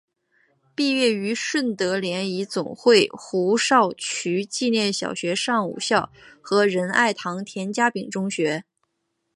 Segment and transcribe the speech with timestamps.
[0.73, 8.63] 毕业于顺德联谊总会胡少渠纪念小学上午校和仁爱堂田家炳中学。